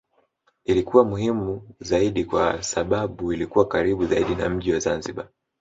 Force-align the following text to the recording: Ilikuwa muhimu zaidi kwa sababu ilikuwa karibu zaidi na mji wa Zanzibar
Ilikuwa 0.65 1.03
muhimu 1.05 1.75
zaidi 1.79 2.25
kwa 2.25 2.63
sababu 2.63 3.33
ilikuwa 3.33 3.67
karibu 3.67 4.05
zaidi 4.07 4.35
na 4.35 4.49
mji 4.49 4.73
wa 4.73 4.79
Zanzibar 4.79 5.27